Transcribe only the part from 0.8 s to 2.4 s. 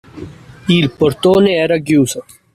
portone era chiuso.